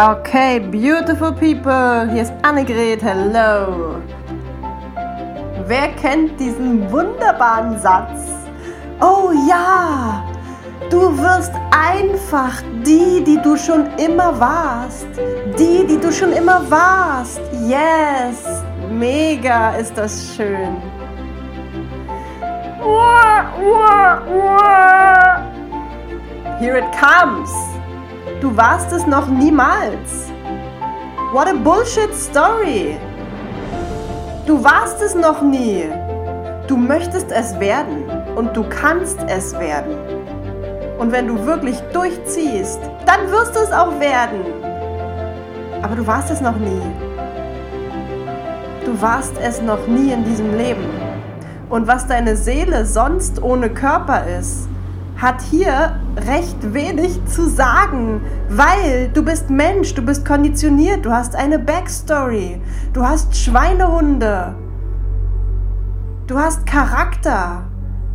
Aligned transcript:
Okay, 0.00 0.60
beautiful 0.60 1.30
people, 1.30 2.08
hier 2.10 2.22
ist 2.22 2.32
Annegret, 2.40 3.02
hello. 3.02 3.96
Wer 5.66 5.88
kennt 6.00 6.40
diesen 6.40 6.90
wunderbaren 6.90 7.78
Satz? 7.78 8.22
Oh 9.02 9.30
ja, 9.46 10.24
du 10.88 11.18
wirst 11.18 11.52
einfach 11.70 12.62
die, 12.82 13.22
die 13.22 13.42
du 13.42 13.58
schon 13.58 13.88
immer 13.98 14.40
warst. 14.40 15.06
Die, 15.58 15.86
die 15.86 16.00
du 16.00 16.10
schon 16.10 16.32
immer 16.32 16.62
warst. 16.70 17.42
Yes, 17.68 18.64
mega 18.90 19.72
ist 19.72 19.98
das 19.98 20.34
schön. 20.34 20.78
Here 26.58 26.78
it 26.78 26.86
comes. 26.98 27.50
Du 28.40 28.56
warst 28.56 28.90
es 28.90 29.06
noch 29.06 29.28
niemals. 29.28 30.32
What 31.30 31.46
a 31.46 31.52
bullshit 31.52 32.14
story. 32.14 32.96
Du 34.46 34.64
warst 34.64 35.02
es 35.02 35.14
noch 35.14 35.42
nie. 35.42 35.84
Du 36.66 36.78
möchtest 36.78 37.30
es 37.30 37.60
werden 37.60 38.04
und 38.36 38.56
du 38.56 38.64
kannst 38.64 39.18
es 39.28 39.52
werden. 39.58 39.94
Und 40.98 41.12
wenn 41.12 41.28
du 41.28 41.44
wirklich 41.44 41.78
durchziehst, 41.92 42.80
dann 43.04 43.30
wirst 43.30 43.54
du 43.54 43.60
es 43.60 43.72
auch 43.72 44.00
werden. 44.00 44.40
Aber 45.82 45.94
du 45.94 46.06
warst 46.06 46.30
es 46.30 46.40
noch 46.40 46.56
nie. 46.56 46.82
Du 48.86 49.02
warst 49.02 49.34
es 49.42 49.60
noch 49.60 49.86
nie 49.86 50.12
in 50.12 50.24
diesem 50.24 50.56
Leben. 50.56 50.88
Und 51.68 51.86
was 51.86 52.06
deine 52.06 52.36
Seele 52.36 52.86
sonst 52.86 53.42
ohne 53.42 53.68
Körper 53.68 54.24
ist, 54.26 54.66
hat 55.18 55.42
hier 55.42 55.99
recht 56.16 56.74
wenig 56.74 57.24
zu 57.26 57.48
sagen, 57.48 58.20
weil 58.48 59.08
du 59.12 59.24
bist 59.24 59.50
Mensch, 59.50 59.94
du 59.94 60.02
bist 60.02 60.24
konditioniert, 60.24 61.04
du 61.04 61.12
hast 61.12 61.36
eine 61.36 61.58
Backstory, 61.58 62.60
du 62.92 63.06
hast 63.06 63.36
Schweinehunde, 63.36 64.54
du 66.26 66.38
hast 66.38 66.66
Charakter, 66.66 67.62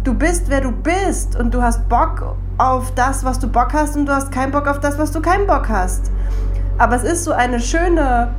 du 0.03 0.13
bist 0.13 0.49
wer 0.49 0.61
du 0.61 0.71
bist 0.71 1.35
und 1.39 1.53
du 1.53 1.61
hast 1.61 1.87
Bock 1.89 2.35
auf 2.57 2.93
das, 2.95 3.23
was 3.23 3.39
du 3.39 3.47
Bock 3.47 3.73
hast 3.73 3.95
und 3.95 4.05
du 4.05 4.13
hast 4.13 4.31
keinen 4.31 4.51
Bock 4.51 4.67
auf 4.67 4.79
das, 4.79 4.97
was 4.97 5.11
du 5.11 5.21
keinen 5.21 5.47
Bock 5.47 5.67
hast. 5.69 6.11
Aber 6.77 6.95
es 6.95 7.03
ist 7.03 7.23
so 7.23 7.31
eine 7.31 7.59
schöne 7.59 8.33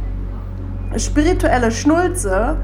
spirituelle 0.96 1.70
Schnulze, 1.70 2.56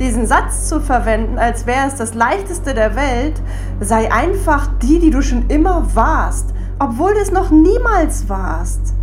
diesen 0.00 0.26
Satz 0.26 0.68
zu 0.68 0.80
verwenden, 0.80 1.38
als 1.38 1.66
wäre 1.66 1.86
es 1.86 1.94
das 1.94 2.14
leichteste 2.14 2.74
der 2.74 2.96
Welt, 2.96 3.40
sei 3.80 4.10
einfach 4.10 4.68
die, 4.82 4.98
die 4.98 5.10
du 5.10 5.22
schon 5.22 5.48
immer 5.48 5.94
warst, 5.94 6.54
obwohl 6.78 7.14
du 7.14 7.20
es 7.20 7.30
noch 7.30 7.50
niemals 7.50 8.28
warst. 8.28 8.94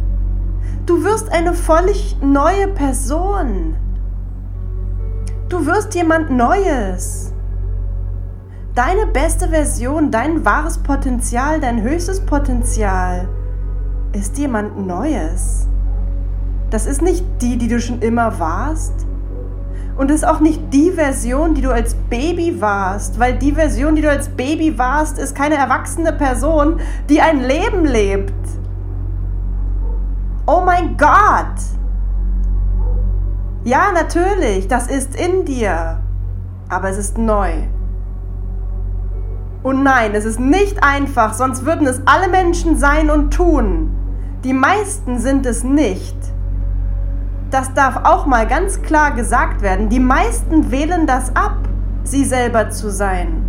Du 0.86 1.04
wirst 1.04 1.32
eine 1.32 1.54
völlig 1.54 2.18
neue 2.22 2.68
Person. 2.70 3.76
Du 5.50 5.66
wirst 5.66 5.96
jemand 5.96 6.30
Neues. 6.30 7.32
Deine 8.76 9.08
beste 9.08 9.50
Version, 9.50 10.12
dein 10.12 10.46
wahres 10.46 10.78
Potenzial, 10.78 11.60
dein 11.60 11.82
höchstes 11.82 12.20
Potenzial 12.20 13.28
ist 14.14 14.38
jemand 14.38 14.86
Neues. 14.86 15.68
Das 16.70 16.86
ist 16.86 17.02
nicht 17.02 17.24
die, 17.42 17.58
die 17.58 17.68
du 17.68 17.80
schon 17.80 18.02
immer 18.02 18.40
warst. 18.40 19.07
Und 19.98 20.12
es 20.12 20.18
ist 20.18 20.28
auch 20.28 20.40
nicht 20.40 20.62
die 20.72 20.92
Version, 20.92 21.56
die 21.56 21.62
du 21.62 21.72
als 21.72 21.96
Baby 21.96 22.62
warst, 22.62 23.20
weil 23.20 23.38
die 23.38 23.52
Version, 23.52 23.96
die 23.96 24.04
du 24.04 24.10
als 24.10 24.30
Baby 24.30 24.78
warst, 24.78 25.18
ist 25.18 25.36
keine 25.36 25.56
erwachsene 25.56 26.14
Person, 26.14 26.80
die 27.10 27.20
ein 27.20 27.42
Leben 27.42 27.84
lebt. 27.84 28.34
Oh 30.46 30.62
mein 30.64 30.96
Gott! 30.98 31.58
Ja, 33.64 33.92
natürlich, 33.92 34.68
das 34.68 34.88
ist 34.88 35.16
in 35.16 35.46
dir, 35.46 36.00
aber 36.70 36.90
es 36.90 36.98
ist 36.98 37.18
neu. 37.18 37.52
Und 39.64 39.84
nein, 39.84 40.12
es 40.14 40.26
ist 40.26 40.40
nicht 40.40 40.84
einfach, 40.84 41.34
sonst 41.34 41.66
würden 41.66 41.88
es 41.88 42.02
alle 42.06 42.30
Menschen 42.30 42.78
sein 42.78 43.10
und 43.10 43.34
tun. 43.34 43.92
Die 44.44 44.54
meisten 44.54 45.20
sind 45.20 45.46
es 45.48 45.64
nicht 45.64 46.16
das 47.50 47.74
darf 47.74 48.02
auch 48.04 48.26
mal 48.26 48.46
ganz 48.48 48.82
klar 48.82 49.12
gesagt 49.12 49.62
werden, 49.62 49.90
die 49.90 50.00
meisten 50.00 50.72
wählen 50.72 51.08
das 51.08 51.36
ab, 51.36 51.58
sie 52.04 52.26
selber 52.26 52.70
zu 52.70 52.92
sein. 52.92 53.44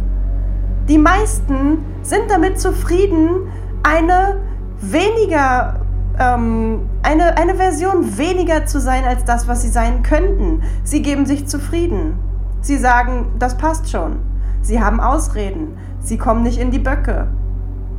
Die 0.88 0.98
meisten 0.98 1.84
sind 2.02 2.30
damit 2.30 2.60
zufrieden, 2.60 3.48
eine 3.82 4.40
weniger, 4.80 5.80
ähm, 6.18 6.88
eine, 7.02 7.36
eine 7.36 7.56
Version 7.56 8.16
weniger 8.16 8.66
zu 8.66 8.80
sein 8.80 9.04
als 9.04 9.24
das, 9.24 9.48
was 9.48 9.62
sie 9.62 9.68
sein 9.68 10.02
könnten. 10.02 10.62
Sie 10.84 11.02
geben 11.02 11.26
sich 11.26 11.46
zufrieden. 11.46 12.18
Sie 12.60 12.76
sagen, 12.76 13.26
das 13.38 13.56
passt 13.56 13.90
schon. 13.90 14.20
Sie 14.62 14.82
haben 14.82 15.00
Ausreden. 15.00 15.76
Sie 16.00 16.18
kommen 16.18 16.42
nicht 16.42 16.58
in 16.58 16.70
die 16.70 16.78
Böcke. 16.78 17.28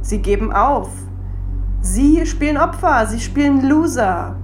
Sie 0.02 0.20
geben 0.20 0.52
auf. 0.52 0.90
Sie 1.82 2.26
spielen 2.26 2.58
Opfer. 2.58 3.06
Sie 3.08 3.20
spielen 3.20 3.68
Loser. 3.68 4.36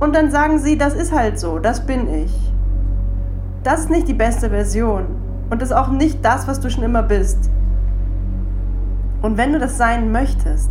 Und 0.00 0.14
dann 0.14 0.30
sagen 0.30 0.58
sie, 0.58 0.78
das 0.78 0.94
ist 0.94 1.12
halt 1.12 1.38
so, 1.38 1.58
das 1.58 1.84
bin 1.84 2.08
ich. 2.08 2.52
Das 3.64 3.80
ist 3.80 3.90
nicht 3.90 4.08
die 4.08 4.14
beste 4.14 4.50
Version. 4.50 5.06
Und 5.50 5.60
das 5.60 5.70
ist 5.70 5.76
auch 5.76 5.88
nicht 5.88 6.24
das, 6.24 6.46
was 6.46 6.60
du 6.60 6.70
schon 6.70 6.84
immer 6.84 7.02
bist. 7.02 7.50
Und 9.22 9.36
wenn 9.36 9.52
du 9.52 9.58
das 9.58 9.76
sein 9.76 10.12
möchtest, 10.12 10.70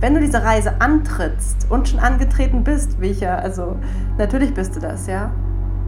wenn 0.00 0.14
du 0.14 0.20
diese 0.20 0.44
Reise 0.44 0.80
antrittst 0.80 1.66
und 1.68 1.88
schon 1.88 1.98
angetreten 1.98 2.62
bist, 2.62 3.00
wie 3.00 3.08
ich 3.08 3.20
ja, 3.20 3.36
also 3.36 3.76
natürlich 4.16 4.54
bist 4.54 4.76
du 4.76 4.80
das, 4.80 5.08
ja. 5.08 5.32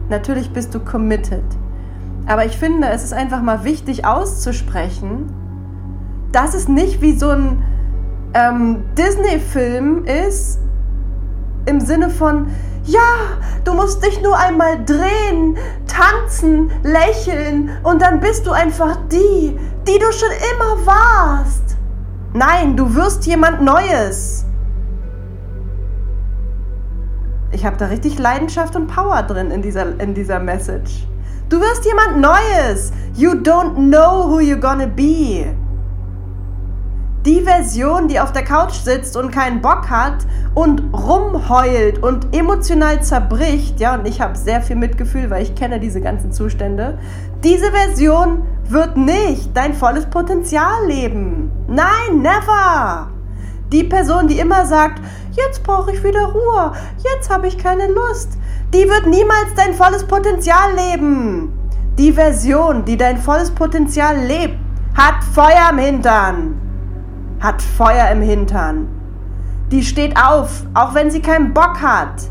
Natürlich 0.09 0.51
bist 0.51 0.75
du 0.75 0.79
committed. 0.79 1.43
Aber 2.25 2.45
ich 2.45 2.57
finde, 2.57 2.89
es 2.89 3.03
ist 3.03 3.13
einfach 3.13 3.41
mal 3.41 3.63
wichtig 3.63 4.05
auszusprechen, 4.05 5.31
dass 6.33 6.53
es 6.53 6.67
nicht 6.67 7.01
wie 7.01 7.17
so 7.17 7.29
ein 7.29 7.63
ähm, 8.33 8.83
Disney-Film 8.97 10.03
ist, 10.05 10.59
im 11.65 11.79
Sinne 11.79 12.09
von, 12.09 12.47
ja, 12.85 13.37
du 13.63 13.73
musst 13.73 14.03
dich 14.03 14.21
nur 14.21 14.37
einmal 14.37 14.83
drehen, 14.85 15.57
tanzen, 15.87 16.71
lächeln 16.83 17.69
und 17.83 18.01
dann 18.01 18.19
bist 18.19 18.47
du 18.47 18.51
einfach 18.51 18.97
die, 19.11 19.57
die 19.87 19.99
du 19.99 20.11
schon 20.11 20.29
immer 20.53 20.85
warst. 20.85 21.77
Nein, 22.33 22.75
du 22.75 22.95
wirst 22.95 23.25
jemand 23.25 23.61
Neues. 23.61 24.45
Ich 27.51 27.65
habe 27.65 27.75
da 27.77 27.87
richtig 27.87 28.17
Leidenschaft 28.17 28.75
und 28.75 28.87
Power 28.87 29.23
drin 29.23 29.51
in 29.51 29.61
dieser, 29.61 29.99
in 29.99 30.13
dieser 30.13 30.39
Message. 30.39 31.05
Du 31.49 31.59
wirst 31.59 31.83
jemand 31.85 32.21
Neues. 32.21 32.93
You 33.13 33.31
don't 33.31 33.75
know 33.75 34.29
who 34.29 34.39
you're 34.39 34.59
gonna 34.59 34.85
be 34.85 35.53
die 37.25 37.41
Version, 37.41 38.07
die 38.07 38.19
auf 38.19 38.31
der 38.31 38.43
Couch 38.43 38.73
sitzt 38.73 39.15
und 39.15 39.31
keinen 39.31 39.61
Bock 39.61 39.89
hat 39.89 40.25
und 40.55 40.81
rumheult 40.93 42.01
und 42.01 42.35
emotional 42.35 43.03
zerbricht, 43.03 43.79
ja, 43.79 43.95
und 43.95 44.07
ich 44.07 44.19
habe 44.19 44.35
sehr 44.37 44.61
viel 44.61 44.75
Mitgefühl, 44.75 45.29
weil 45.29 45.43
ich 45.43 45.53
kenne 45.53 45.79
diese 45.79 46.01
ganzen 46.01 46.31
Zustände, 46.31 46.97
diese 47.43 47.71
Version 47.71 48.43
wird 48.67 48.97
nicht 48.97 49.55
dein 49.55 49.73
volles 49.73 50.07
Potenzial 50.07 50.87
leben. 50.87 51.51
Nein, 51.67 52.21
never! 52.21 53.09
Die 53.71 53.83
Person, 53.83 54.27
die 54.27 54.39
immer 54.39 54.65
sagt, 54.65 54.99
jetzt 55.31 55.63
brauche 55.63 55.91
ich 55.91 56.03
wieder 56.03 56.25
Ruhe, 56.25 56.73
jetzt 56.97 57.29
habe 57.29 57.47
ich 57.47 57.57
keine 57.57 57.87
Lust, 57.87 58.31
die 58.73 58.89
wird 58.89 59.05
niemals 59.05 59.53
dein 59.55 59.73
volles 59.75 60.03
Potenzial 60.05 60.71
leben. 60.75 61.53
Die 61.97 62.11
Version, 62.11 62.83
die 62.83 62.97
dein 62.97 63.17
volles 63.17 63.51
Potenzial 63.51 64.17
lebt, 64.25 64.57
hat 64.95 65.23
Feuer 65.23 65.69
im 65.71 65.77
Hintern 65.77 66.70
hat 67.41 67.61
Feuer 67.61 68.09
im 68.11 68.21
Hintern. 68.21 68.87
Die 69.71 69.83
steht 69.83 70.15
auf, 70.17 70.63
auch 70.73 70.93
wenn 70.93 71.09
sie 71.09 71.21
keinen 71.21 71.53
Bock 71.53 71.81
hat. 71.81 72.29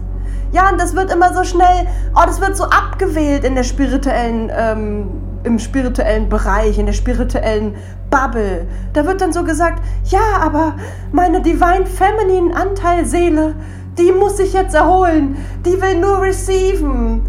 Ja, 0.52 0.68
und 0.70 0.80
das 0.80 0.94
wird 0.94 1.12
immer 1.12 1.32
so 1.34 1.44
schnell, 1.44 1.86
oh, 2.14 2.22
das 2.26 2.40
wird 2.40 2.56
so 2.56 2.64
abgewählt 2.64 3.44
in 3.44 3.54
der 3.54 3.62
spirituellen, 3.62 4.50
ähm, 4.54 5.08
im 5.44 5.58
spirituellen 5.58 6.28
Bereich, 6.28 6.78
in 6.78 6.86
der 6.86 6.92
spirituellen 6.92 7.76
Bubble. 8.10 8.66
Da 8.92 9.06
wird 9.06 9.20
dann 9.20 9.32
so 9.32 9.44
gesagt, 9.44 9.82
ja, 10.04 10.38
aber 10.40 10.74
meine 11.12 11.40
Divine 11.40 11.86
Feminine 11.86 12.54
Anteilseele, 12.54 13.54
die 13.96 14.12
muss 14.12 14.36
sich 14.36 14.52
jetzt 14.52 14.74
erholen, 14.74 15.36
die 15.64 15.80
will 15.80 16.00
nur 16.00 16.20
receiven. 16.20 17.22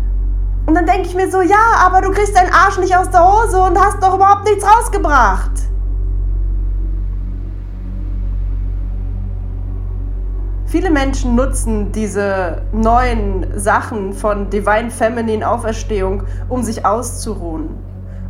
Und 0.65 0.75
dann 0.75 0.85
denke 0.85 1.07
ich 1.07 1.15
mir 1.15 1.29
so, 1.29 1.41
ja, 1.41 1.85
aber 1.85 2.01
du 2.01 2.11
kriegst 2.11 2.35
deinen 2.35 2.51
Arsch 2.53 2.79
nicht 2.79 2.95
aus 2.95 3.09
der 3.09 3.25
Hose 3.25 3.59
und 3.61 3.79
hast 3.79 4.01
doch 4.01 4.15
überhaupt 4.15 4.45
nichts 4.45 4.65
rausgebracht. 4.65 5.70
Viele 10.71 10.89
Menschen 10.89 11.35
nutzen 11.35 11.91
diese 11.91 12.61
neuen 12.71 13.45
Sachen 13.59 14.13
von 14.13 14.49
Divine 14.49 14.89
Feminine 14.89 15.45
Auferstehung, 15.45 16.23
um 16.47 16.63
sich 16.63 16.85
auszuruhen, 16.85 17.71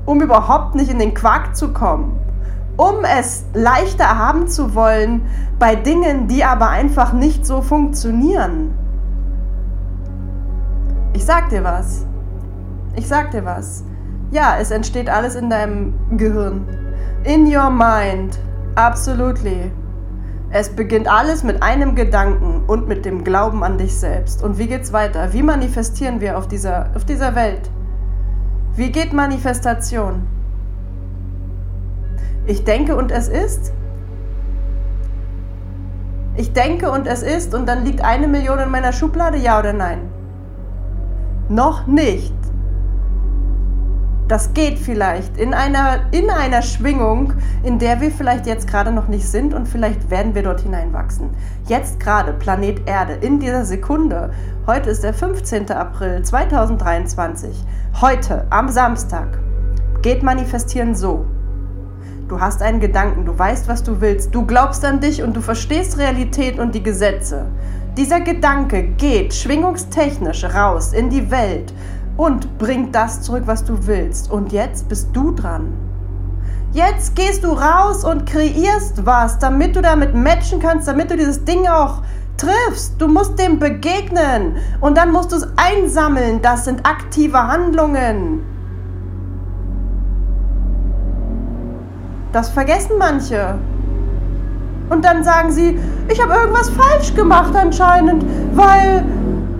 um 0.08 0.22
überhaupt 0.22 0.74
nicht 0.74 0.90
in 0.90 0.98
den 0.98 1.14
Quark 1.14 1.56
zu 1.56 1.72
kommen, 1.72 2.20
um 2.78 3.04
es 3.04 3.46
leichter 3.54 4.18
haben 4.18 4.48
zu 4.48 4.74
wollen 4.74 5.22
bei 5.60 5.76
Dingen, 5.76 6.28
die 6.28 6.44
aber 6.44 6.70
einfach 6.70 7.14
nicht 7.14 7.46
so 7.46 7.62
funktionieren. 7.62 8.74
Ich 11.14 11.24
sag 11.24 11.50
dir 11.50 11.64
was. 11.64 12.08
Ich 12.96 13.08
sag 13.08 13.30
dir 13.30 13.46
was. 13.46 13.84
Ja, 14.32 14.58
es 14.60 14.72
entsteht 14.72 15.12
alles 15.12 15.36
in 15.36 15.52
deinem 15.52 15.94
Gehirn. 16.18 16.68
In 17.24 17.46
your 17.46 17.70
mind. 17.70 18.40
Absolutely. 18.74 19.72
Es 20.54 20.70
beginnt 20.70 21.08
alles 21.08 21.44
mit 21.44 21.64
einem 21.64 21.96
Gedanken 21.96 22.66
und 22.68 22.88
mit 22.88 23.06
dem 23.06 23.24
Glauben 23.24 23.64
an 23.64 23.78
dich 23.78 23.98
selbst. 23.98 24.44
Und 24.44 24.58
wie 24.58 24.68
geht's 24.68 24.92
weiter? 24.92 25.32
Wie 25.32 25.44
manifestieren 25.44 26.20
wir 26.20 26.38
auf 26.38 26.48
dieser, 26.48 26.90
auf 26.94 27.06
dieser 27.06 27.36
Welt? 27.36 27.70
Wie 28.76 28.92
geht 28.92 29.14
Manifestation? 29.14 30.28
Ich 32.48 32.66
denke 32.66 32.98
und 32.98 33.12
es 33.12 33.30
ist. 33.30 33.72
Ich 36.36 36.52
denke 36.52 36.92
und 36.92 37.08
es 37.08 37.24
ist 37.24 37.54
und 37.54 37.66
dann 37.66 37.86
liegt 37.86 38.04
eine 38.04 38.28
Million 38.28 38.60
in 38.60 38.70
meiner 38.70 38.92
Schublade, 38.92 39.38
ja 39.38 39.60
oder 39.60 39.72
nein? 39.72 40.00
Noch 41.48 41.88
nicht. 41.88 42.34
Das 44.32 44.54
geht 44.54 44.80
vielleicht 44.80 45.36
in 45.36 45.54
einer, 45.54 46.04
in 46.12 46.30
einer 46.30 46.62
Schwingung, 46.62 47.34
in 47.64 47.80
der 47.80 48.00
wir 48.00 48.12
vielleicht 48.12 48.48
jetzt 48.48 48.66
gerade 48.66 48.90
noch 48.90 49.10
nicht 49.10 49.28
sind 49.28 49.54
und 49.54 49.68
vielleicht 49.68 50.10
werden 50.10 50.34
wir 50.34 50.44
dort 50.44 50.62
hineinwachsen. 50.62 51.32
Jetzt 51.68 52.00
gerade, 52.00 52.32
Planet 52.32 52.88
Erde, 52.88 53.16
in 53.16 53.42
dieser 53.42 53.66
Sekunde. 53.66 54.32
Heute 54.66 54.90
ist 54.90 55.04
der 55.04 55.14
15. 55.14 55.70
April 55.72 56.24
2023. 56.24 57.62
Heute, 58.00 58.48
am 58.52 58.70
Samstag, 58.70 59.38
geht 60.02 60.24
manifestieren 60.24 60.96
so. 60.96 61.26
Du 62.30 62.40
hast 62.40 62.62
einen 62.62 62.80
Gedanken, 62.80 63.26
du 63.26 63.38
weißt, 63.38 63.68
was 63.68 63.84
du 63.84 64.00
willst, 64.00 64.34
du 64.34 64.46
glaubst 64.46 64.86
an 64.86 65.02
dich 65.02 65.22
und 65.22 65.36
du 65.36 65.42
verstehst 65.42 65.98
Realität 65.98 66.58
und 66.58 66.74
die 66.74 66.84
Gesetze. 66.84 67.48
Dieser 67.98 68.22
Gedanke 68.22 68.84
geht 68.84 69.34
schwingungstechnisch 69.34 70.46
raus 70.46 70.94
in 70.94 71.10
die 71.10 71.30
Welt 71.30 71.74
und 72.18 72.58
bringt 72.58 72.94
das 72.96 73.22
zurück, 73.22 73.44
was 73.46 73.64
du 73.64 73.88
willst. 73.88 74.32
Und 74.32 74.52
jetzt 74.52 74.90
bist 74.90 75.10
du 75.14 75.32
dran. 75.32 75.74
Jetzt 76.74 77.16
gehst 77.16 77.44
du 77.44 77.50
raus 77.52 78.06
und 78.06 78.26
kreierst 78.26 79.06
was, 79.06 79.40
damit 79.40 79.76
du 79.76 79.82
damit 79.82 80.16
matchen 80.16 80.60
kannst, 80.60 80.88
damit 80.88 81.12
du 81.12 81.18
dieses 81.18 81.44
Ding 81.44 81.68
auch 81.68 82.02
triffst. 82.38 82.96
Du 83.00 83.08
musst 83.08 83.38
dem 83.38 83.60
begegnen 83.60 84.56
und 84.80 84.98
dann 84.98 85.12
musst 85.12 85.32
du 85.32 85.36
es 85.36 85.48
einsammeln. 85.58 86.42
Das 86.42 86.66
sind 86.66 86.86
aktive 86.86 87.38
Handlungen. 87.46 88.44
Das 92.32 92.50
vergessen 92.50 92.94
manche. 92.98 93.58
Und 94.90 95.06
dann 95.06 95.24
sagen 95.24 95.52
sie, 95.52 95.80
ich 96.08 96.22
habe 96.22 96.34
irgendwas 96.34 96.70
falsch 96.70 97.14
gemacht 97.14 97.56
anscheinend, 97.56 98.26
weil 98.54 99.06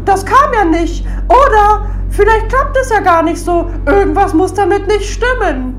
das 0.06 0.26
kam 0.26 0.54
ja 0.54 0.66
nicht. 0.66 1.06
Oder 1.28 1.86
Vielleicht 2.12 2.50
klappt 2.50 2.78
es 2.78 2.90
ja 2.90 3.00
gar 3.00 3.24
nicht 3.24 3.44
so. 3.44 3.70
Irgendwas 3.86 4.34
muss 4.34 4.54
damit 4.54 4.88
nicht 4.88 5.06
stimmen. 5.06 5.78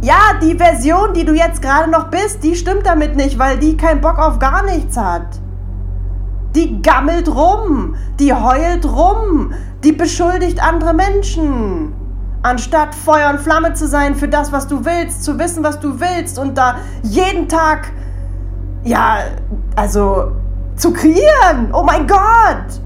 Ja, 0.00 0.38
die 0.40 0.54
Version, 0.54 1.12
die 1.12 1.24
du 1.24 1.34
jetzt 1.34 1.60
gerade 1.60 1.90
noch 1.90 2.08
bist, 2.08 2.44
die 2.44 2.54
stimmt 2.54 2.86
damit 2.86 3.16
nicht, 3.16 3.38
weil 3.38 3.58
die 3.58 3.76
keinen 3.76 4.00
Bock 4.00 4.18
auf 4.18 4.38
gar 4.38 4.64
nichts 4.64 4.96
hat. 4.96 5.26
Die 6.54 6.80
gammelt 6.82 7.28
rum, 7.28 7.96
die 8.20 8.32
heult 8.32 8.86
rum, 8.86 9.52
die 9.82 9.92
beschuldigt 9.92 10.62
andere 10.62 10.94
Menschen. 10.94 11.94
Anstatt 12.42 12.94
Feuer 12.94 13.30
und 13.30 13.40
Flamme 13.40 13.74
zu 13.74 13.88
sein 13.88 14.14
für 14.14 14.28
das, 14.28 14.52
was 14.52 14.68
du 14.68 14.84
willst, 14.84 15.24
zu 15.24 15.38
wissen, 15.38 15.64
was 15.64 15.80
du 15.80 15.98
willst 15.98 16.38
und 16.38 16.56
da 16.56 16.76
jeden 17.02 17.48
Tag, 17.48 17.90
ja, 18.84 19.18
also 19.74 20.32
zu 20.76 20.92
kreieren. 20.92 21.70
Oh 21.72 21.82
mein 21.82 22.06
Gott! 22.06 22.80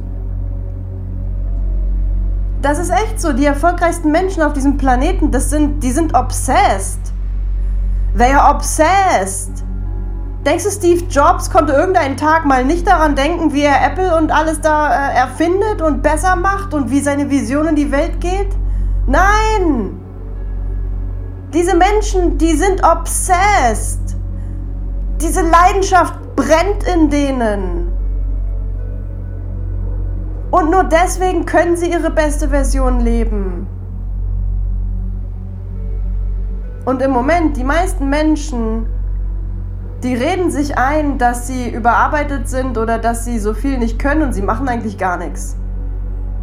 Das 2.62 2.78
ist 2.78 2.90
echt 2.90 3.20
so. 3.20 3.32
Die 3.32 3.44
erfolgreichsten 3.44 4.12
Menschen 4.12 4.42
auf 4.42 4.52
diesem 4.52 4.76
Planeten, 4.76 5.32
das 5.32 5.50
sind, 5.50 5.82
die 5.82 5.90
sind 5.90 6.14
obsessed. 6.14 7.00
They 8.16 8.32
are 8.32 8.54
obsessed. 8.54 9.64
Denkst 10.46 10.64
du, 10.64 10.70
Steve 10.70 11.04
Jobs 11.08 11.50
konnte 11.50 11.72
irgendeinen 11.72 12.16
Tag 12.16 12.46
mal 12.46 12.64
nicht 12.64 12.86
daran 12.86 13.16
denken, 13.16 13.52
wie 13.52 13.62
er 13.62 13.84
Apple 13.84 14.16
und 14.16 14.30
alles 14.30 14.60
da 14.60 14.88
äh, 14.88 15.14
erfindet 15.14 15.82
und 15.82 16.02
besser 16.02 16.36
macht 16.36 16.72
und 16.74 16.90
wie 16.90 17.00
seine 17.00 17.30
Vision 17.30 17.66
in 17.66 17.76
die 17.76 17.90
Welt 17.90 18.20
geht? 18.20 18.50
Nein! 19.06 20.00
Diese 21.52 21.76
Menschen, 21.76 22.38
die 22.38 22.54
sind 22.54 22.82
obsessed. 22.84 24.16
Diese 25.20 25.42
Leidenschaft 25.42 26.14
brennt 26.34 26.84
in 26.92 27.10
denen. 27.10 27.81
Und 30.52 30.70
nur 30.70 30.84
deswegen 30.84 31.46
können 31.46 31.78
sie 31.78 31.90
ihre 31.90 32.10
beste 32.10 32.50
Version 32.50 33.00
leben. 33.00 33.66
Und 36.84 37.00
im 37.00 37.10
Moment, 37.10 37.56
die 37.56 37.64
meisten 37.64 38.10
Menschen, 38.10 38.84
die 40.02 40.14
reden 40.14 40.50
sich 40.50 40.76
ein, 40.76 41.16
dass 41.16 41.46
sie 41.46 41.70
überarbeitet 41.70 42.50
sind 42.50 42.76
oder 42.76 42.98
dass 42.98 43.24
sie 43.24 43.38
so 43.38 43.54
viel 43.54 43.78
nicht 43.78 43.98
können 43.98 44.20
und 44.20 44.34
sie 44.34 44.42
machen 44.42 44.68
eigentlich 44.68 44.98
gar 44.98 45.16
nichts. 45.16 45.56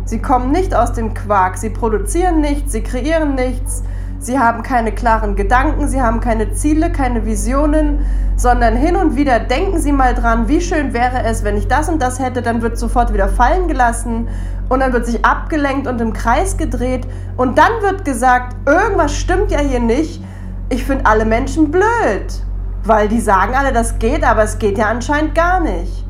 Sie 0.06 0.20
kommen 0.20 0.50
nicht 0.50 0.74
aus 0.74 0.94
dem 0.94 1.14
Quark, 1.14 1.60
sie 1.60 1.70
produzieren 1.70 2.42
nichts, 2.42 2.72
sie 2.72 2.82
kreieren 2.82 3.36
nichts, 3.36 3.84
Sie 4.22 4.38
haben 4.38 4.64
keine 4.64 4.92
klaren 4.92 5.38
Gedanken, 5.38 5.88
sie 5.88 6.02
haben 6.02 6.20
keine 6.20 6.52
Ziele, 6.52 6.92
keine 6.92 7.26
Visionen, 7.26 8.06
sondern 8.36 8.76
hin 8.76 8.98
und 8.98 9.16
wieder 9.16 9.40
denken 9.40 9.80
Sie 9.80 9.94
mal 9.94 10.14
dran, 10.14 10.50
wie 10.50 10.60
schön 10.60 10.94
wäre 10.94 11.24
es, 11.24 11.46
wenn 11.46 11.56
ich 11.56 11.70
das 11.70 11.88
und 11.88 12.02
das 12.02 12.20
hätte, 12.20 12.42
dann 12.42 12.62
wird 12.62 12.78
sofort 12.78 13.14
wieder 13.14 13.30
fallen 13.30 13.70
gelassen 13.70 14.28
und 14.68 14.82
dann 14.82 14.92
wird 14.92 15.06
sich 15.06 15.24
abgelenkt 15.24 15.88
und 15.88 16.02
im 16.02 16.12
Kreis 16.12 16.58
gedreht 16.58 17.08
und 17.38 17.58
dann 17.58 17.72
wird 17.82 18.04
gesagt, 18.04 18.58
irgendwas 18.68 19.16
stimmt 19.16 19.52
ja 19.52 19.60
hier 19.60 19.80
nicht. 19.80 20.22
Ich 20.68 20.84
finde 20.84 21.06
alle 21.06 21.24
Menschen 21.24 21.72
blöd, 21.72 22.44
weil 22.84 23.08
die 23.08 23.22
sagen 23.22 23.56
alle, 23.56 23.72
das 23.72 24.00
geht, 24.00 24.26
aber 24.26 24.44
es 24.44 24.60
geht 24.60 24.78
ja 24.78 24.88
anscheinend 24.88 25.34
gar 25.34 25.62
nicht, 25.62 26.06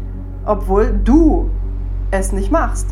obwohl 0.46 1.00
du 1.04 1.52
es 2.10 2.32
nicht 2.32 2.52
machst. 2.52 2.88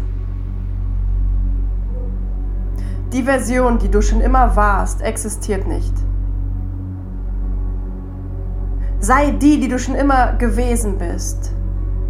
Die 3.14 3.24
Version, 3.24 3.78
die 3.80 3.90
du 3.90 4.02
schon 4.02 4.20
immer 4.20 4.56
warst, 4.58 5.02
existiert 5.02 5.66
nicht. 5.66 5.94
Sei 9.00 9.32
die, 9.32 9.60
die 9.62 9.70
du 9.70 9.80
schon 9.80 9.96
immer 9.96 10.34
gewesen 10.34 10.98
bist, 10.98 11.54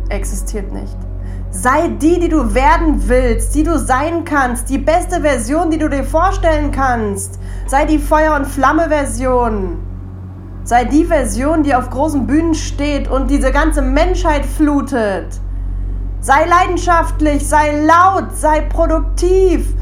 existiert 0.10 0.74
nicht. 0.74 0.98
Sei 1.52 1.88
die, 1.88 2.20
die 2.20 2.30
du 2.30 2.54
werden 2.56 3.08
willst, 3.08 3.54
die 3.54 3.64
du 3.64 3.78
sein 3.78 4.24
kannst, 4.26 4.70
die 4.70 4.80
beste 4.80 5.22
Version, 5.22 5.70
die 5.70 5.78
du 5.78 5.88
dir 5.88 6.04
vorstellen 6.04 6.72
kannst. 6.72 7.40
Sei 7.68 7.86
die 7.86 8.00
Feuer- 8.00 8.36
und 8.36 8.48
Flamme-Version. 8.48 9.78
Sei 10.64 10.84
die 10.86 11.06
Version, 11.06 11.62
die 11.62 11.76
auf 11.76 11.90
großen 11.92 12.26
Bühnen 12.26 12.56
steht 12.56 13.08
und 13.08 13.30
diese 13.30 13.52
ganze 13.52 13.82
Menschheit 13.82 14.46
flutet. 14.46 15.28
Sei 16.22 16.46
leidenschaftlich, 16.46 17.48
sei 17.48 17.86
laut, 17.86 18.36
sei 18.36 18.62
produktiv, 18.62 19.74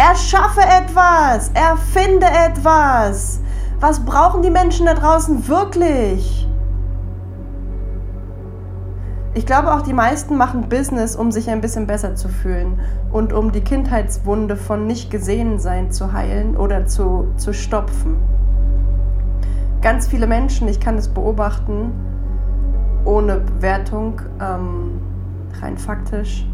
Erschaffe 0.00 0.62
etwas, 0.62 1.50
erfinde 1.52 2.24
etwas. 2.26 3.38
Was 3.80 4.00
brauchen 4.00 4.40
die 4.40 4.48
Menschen 4.48 4.86
da 4.86 4.94
draußen 4.94 5.46
wirklich? 5.46 6.48
Ich 9.34 9.44
glaube 9.44 9.74
auch 9.74 9.82
die 9.82 9.92
meisten 9.92 10.38
machen 10.38 10.70
Business, 10.70 11.16
um 11.16 11.30
sich 11.30 11.50
ein 11.50 11.60
bisschen 11.60 11.86
besser 11.86 12.14
zu 12.14 12.30
fühlen 12.30 12.80
und 13.12 13.34
um 13.34 13.52
die 13.52 13.60
Kindheitswunde 13.60 14.56
von 14.56 14.86
nicht 14.86 15.10
gesehen 15.10 15.58
sein 15.58 15.92
zu 15.92 16.14
heilen 16.14 16.56
oder 16.56 16.86
zu, 16.86 17.28
zu 17.36 17.52
stopfen. 17.52 18.16
Ganz 19.82 20.08
viele 20.08 20.26
Menschen, 20.26 20.66
ich 20.66 20.80
kann 20.80 20.96
es 20.96 21.08
beobachten, 21.08 21.92
ohne 23.04 23.40
Bewertung, 23.40 24.22
ähm, 24.40 25.02
rein 25.60 25.76
faktisch, 25.76 26.46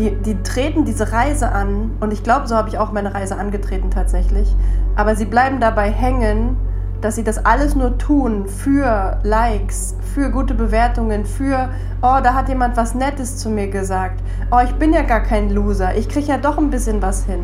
die, 0.00 0.16
die 0.16 0.42
treten 0.42 0.84
diese 0.86 1.12
Reise 1.12 1.52
an 1.52 1.90
und 2.00 2.12
ich 2.12 2.22
glaube, 2.22 2.48
so 2.48 2.56
habe 2.56 2.70
ich 2.70 2.78
auch 2.78 2.90
meine 2.90 3.14
Reise 3.14 3.36
angetreten 3.36 3.90
tatsächlich. 3.90 4.54
Aber 4.96 5.14
sie 5.14 5.26
bleiben 5.26 5.60
dabei 5.60 5.90
hängen, 5.90 6.56
dass 7.02 7.16
sie 7.16 7.24
das 7.24 7.44
alles 7.44 7.76
nur 7.76 7.98
tun 7.98 8.46
für 8.46 9.18
Likes, 9.22 9.96
für 10.14 10.30
gute 10.30 10.54
Bewertungen, 10.54 11.24
für, 11.26 11.68
oh, 12.02 12.18
da 12.22 12.34
hat 12.34 12.48
jemand 12.48 12.76
was 12.76 12.94
Nettes 12.94 13.36
zu 13.36 13.50
mir 13.50 13.68
gesagt. 13.68 14.22
Oh, 14.50 14.60
ich 14.64 14.72
bin 14.74 14.92
ja 14.92 15.02
gar 15.02 15.20
kein 15.20 15.50
Loser, 15.50 15.94
ich 15.94 16.08
kriege 16.08 16.26
ja 16.28 16.38
doch 16.38 16.56
ein 16.56 16.70
bisschen 16.70 17.02
was 17.02 17.24
hin. 17.24 17.40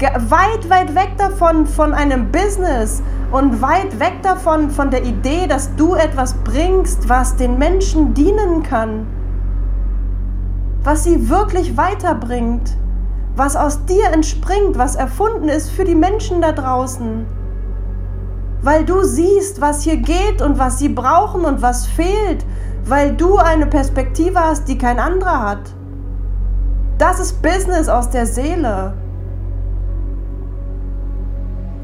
Weit, 0.00 0.70
weit 0.70 0.94
weg 0.94 1.12
davon 1.16 1.66
von 1.66 1.92
einem 1.92 2.30
Business 2.30 3.02
und 3.32 3.60
weit 3.60 3.98
weg 3.98 4.22
davon 4.22 4.70
von 4.70 4.90
der 4.90 5.02
Idee, 5.02 5.46
dass 5.48 5.74
du 5.74 5.94
etwas 5.94 6.34
bringst, 6.34 7.08
was 7.08 7.36
den 7.36 7.58
Menschen 7.58 8.14
dienen 8.14 8.62
kann 8.62 9.06
was 10.82 11.04
sie 11.04 11.28
wirklich 11.28 11.76
weiterbringt, 11.76 12.76
was 13.36 13.56
aus 13.56 13.84
dir 13.84 14.10
entspringt, 14.12 14.78
was 14.78 14.96
erfunden 14.96 15.48
ist 15.48 15.70
für 15.70 15.84
die 15.84 15.94
Menschen 15.94 16.40
da 16.40 16.52
draußen. 16.52 17.26
Weil 18.62 18.84
du 18.84 19.02
siehst, 19.04 19.60
was 19.60 19.82
hier 19.82 19.96
geht 19.96 20.42
und 20.42 20.58
was 20.58 20.78
sie 20.78 20.88
brauchen 20.88 21.44
und 21.44 21.62
was 21.62 21.86
fehlt, 21.86 22.44
weil 22.84 23.14
du 23.14 23.36
eine 23.36 23.66
Perspektive 23.66 24.40
hast, 24.40 24.68
die 24.68 24.78
kein 24.78 24.98
anderer 24.98 25.42
hat. 25.42 25.74
Das 26.98 27.20
ist 27.20 27.40
Business 27.42 27.88
aus 27.88 28.10
der 28.10 28.26
Seele. 28.26 28.94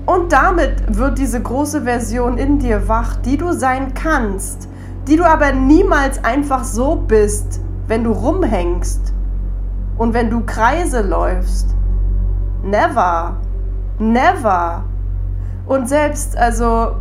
Und 0.06 0.32
damit 0.32 0.98
wird 0.98 1.18
diese 1.18 1.40
große 1.40 1.82
Version 1.82 2.36
in 2.36 2.58
dir 2.58 2.88
wach, 2.88 3.16
die 3.16 3.36
du 3.36 3.52
sein 3.52 3.94
kannst, 3.94 4.68
die 5.06 5.16
du 5.16 5.24
aber 5.24 5.52
niemals 5.52 6.22
einfach 6.24 6.64
so 6.64 6.96
bist, 6.96 7.60
wenn 7.87 8.05
du 8.05 8.12
rumhängst 8.12 9.12
und 9.99 10.14
wenn 10.14 10.31
du 10.31 10.41
Kreise 10.45 11.03
läufst. 11.03 11.75
Never. 12.62 13.37
Never. 13.99 14.85
Und 15.67 15.88
selbst, 15.88 16.37
also, 16.37 16.97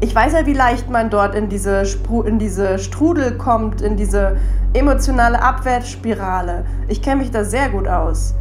ich 0.00 0.14
weiß 0.14 0.32
ja, 0.32 0.46
wie 0.46 0.52
leicht 0.52 0.90
man 0.90 1.10
dort 1.10 1.34
in 1.34 1.48
diese, 1.48 1.84
Spru 1.86 2.22
in 2.22 2.38
diese 2.38 2.78
Strudel 2.78 3.36
kommt, 3.36 3.80
in 3.80 3.96
diese 3.96 4.36
emotionale 4.72 5.42
Abwärtsspirale. 5.42 6.64
Ich 6.88 7.02
kenne 7.02 7.16
mich 7.16 7.30
da 7.30 7.44
sehr 7.44 7.68
gut 7.70 7.88
aus. 7.88 8.34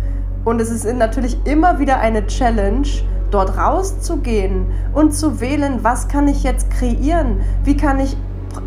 Und 0.44 0.62
es 0.62 0.70
ist 0.70 0.86
natürlich 0.86 1.38
immer 1.46 1.80
wieder 1.80 2.00
eine 2.00 2.28
Challenge, 2.28 2.88
dort 3.32 3.58
rauszugehen 3.58 4.68
und 4.94 5.14
zu 5.14 5.42
wählen, 5.42 5.80
was 5.82 6.08
kann 6.08 6.28
ich 6.28 6.44
jetzt 6.44 6.70
kreieren, 6.72 7.42
wie 7.64 7.76
kann 7.76 8.00
ich 8.00 8.16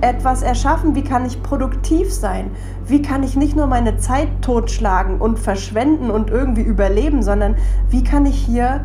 etwas 0.00 0.42
erschaffen, 0.42 0.95
wie 0.95 1.04
kann 1.04 1.26
ich 1.26 1.42
produktiv 1.42 2.12
sein, 2.12 2.50
wie 2.87 3.02
kann 3.02 3.23
ich 3.23 3.37
nicht 3.37 3.57
nur 3.57 3.66
meine 3.66 3.99
Zeit 3.99 4.28
totschlagen 4.42 5.21
und 5.21 5.38
verschwenden 5.38 6.11
und 6.11 6.30
irgendwie 6.30 6.62
überleben, 6.62 7.23
sondern 7.23 7.57
wie 7.90 8.04
kann 8.04 8.26
ich 8.26 8.37
hier 8.37 8.85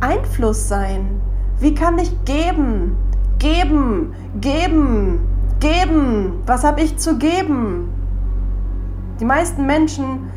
Einfluss 0.00 0.68
sein, 0.68 1.20
wie 1.60 1.74
kann 1.74 1.98
ich 1.98 2.12
geben, 2.24 2.96
geben, 3.38 4.14
geben, 4.40 5.20
geben, 5.60 6.42
was 6.46 6.64
habe 6.64 6.82
ich 6.82 6.96
zu 6.98 7.16
geben. 7.18 7.88
Die 9.20 9.24
meisten 9.24 9.66
Menschen 9.66 10.30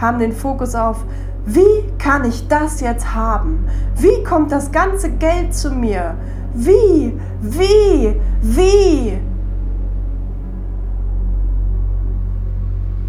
haben 0.00 0.18
den 0.18 0.32
Fokus 0.32 0.74
auf, 0.74 1.04
wie 1.44 1.84
kann 1.98 2.24
ich 2.24 2.46
das 2.48 2.80
jetzt 2.80 3.14
haben? 3.14 3.66
Wie 3.96 4.22
kommt 4.24 4.52
das 4.52 4.70
ganze 4.70 5.10
Geld 5.10 5.54
zu 5.54 5.70
mir? 5.70 6.14
Wie? 6.54 7.18
Wie? 7.40 8.20
Wie? 8.42 9.18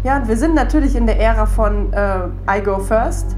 Ja, 0.04 0.18
und 0.18 0.28
wir 0.28 0.36
sind 0.36 0.54
natürlich 0.54 0.96
in 0.96 1.06
der 1.06 1.18
Ära 1.18 1.46
von 1.46 1.90
äh, 1.94 2.26
I 2.46 2.62
go 2.62 2.78
first 2.78 3.36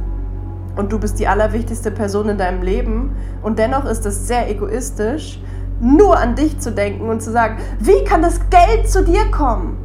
und 0.75 0.91
du 0.91 0.99
bist 0.99 1.17
die 1.21 1.29
allerwichtigste 1.29 1.93
Person 1.93 2.29
in 2.29 2.39
deinem 2.39 2.61
Leben 2.61 3.15
und 3.45 3.61
dennoch 3.61 3.85
ist 3.85 4.05
es 4.05 4.27
sehr 4.27 4.51
egoistisch, 4.51 5.41
nur 5.81 6.19
an 6.19 6.35
dich 6.35 6.59
zu 6.59 6.73
denken 6.73 7.09
und 7.09 7.23
zu 7.23 7.31
sagen, 7.31 7.59
wie 7.79 8.03
kann 8.03 8.21
das 8.21 8.41
Geld 8.51 8.91
zu 8.91 9.05
dir 9.05 9.31
kommen? 9.31 9.77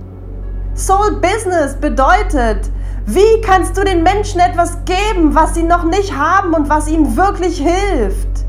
Soul 0.73 1.21
Business 1.21 1.75
bedeutet, 1.75 2.71
wie 3.05 3.41
kannst 3.45 3.77
du 3.77 3.83
den 3.83 4.01
Menschen 4.01 4.39
etwas 4.39 4.79
geben, 4.85 5.35
was 5.35 5.53
sie 5.53 5.63
noch 5.63 5.83
nicht 5.83 6.17
haben 6.17 6.55
und 6.55 6.67
was 6.67 6.87
ihnen 6.87 7.15
wirklich 7.15 7.59
hilft? 7.59 8.43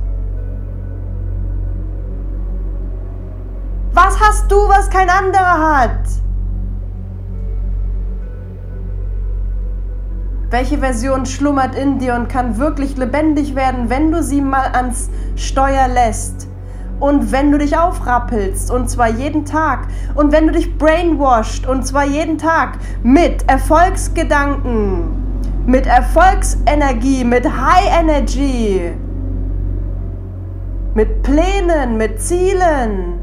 Was 3.92 4.18
hast 4.18 4.50
du, 4.50 4.56
was 4.56 4.88
kein 4.88 5.10
anderer 5.10 5.80
hat? 5.80 6.21
Welche 10.52 10.76
Version 10.76 11.24
schlummert 11.24 11.74
in 11.74 11.98
dir 11.98 12.14
und 12.14 12.28
kann 12.28 12.58
wirklich 12.58 12.98
lebendig 12.98 13.54
werden, 13.54 13.88
wenn 13.88 14.12
du 14.12 14.22
sie 14.22 14.42
mal 14.42 14.66
ans 14.74 15.08
Steuer 15.34 15.88
lässt? 15.88 16.46
Und 17.00 17.32
wenn 17.32 17.50
du 17.50 17.56
dich 17.56 17.78
aufrappelst, 17.78 18.70
und 18.70 18.90
zwar 18.90 19.08
jeden 19.08 19.46
Tag, 19.46 19.88
und 20.14 20.30
wenn 20.30 20.46
du 20.46 20.52
dich 20.52 20.76
brainwashed, 20.76 21.66
und 21.66 21.86
zwar 21.86 22.04
jeden 22.04 22.36
Tag, 22.36 22.76
mit 23.02 23.48
Erfolgsgedanken, 23.48 25.04
mit 25.64 25.86
Erfolgsenergie, 25.86 27.24
mit 27.24 27.46
High 27.46 28.00
Energy, 28.02 28.92
mit 30.92 31.22
Plänen, 31.22 31.96
mit 31.96 32.20
Zielen, 32.20 33.22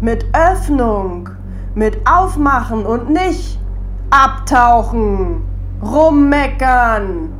mit 0.00 0.26
Öffnung, 0.32 1.28
mit 1.74 2.06
Aufmachen 2.06 2.86
und 2.86 3.10
nicht 3.10 3.58
abtauchen, 4.10 5.42
rummeckern 5.82 7.32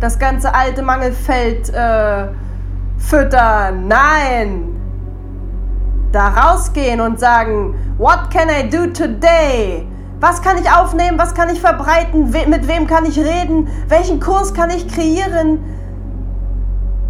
das 0.00 0.18
ganze 0.18 0.54
alte 0.54 0.82
Mangelfeld 0.82 1.70
äh, 1.70 2.26
füttern. 2.98 3.88
Nein! 3.88 4.70
Da 6.12 6.28
rausgehen 6.28 7.00
und 7.00 7.18
sagen, 7.18 7.74
what 7.98 8.30
can 8.30 8.48
I 8.48 8.68
do 8.68 8.86
today? 8.86 9.86
Was 10.20 10.40
kann 10.42 10.58
ich 10.58 10.70
aufnehmen? 10.70 11.18
Was 11.18 11.34
kann 11.34 11.48
ich 11.48 11.60
verbreiten? 11.60 12.30
mit 12.30 12.68
wem 12.68 12.86
kann 12.86 13.04
ich 13.04 13.18
reden? 13.18 13.68
Welchen 13.88 14.20
Kurs 14.20 14.54
kann 14.54 14.70
ich 14.70 14.86
kreieren? 14.86 15.58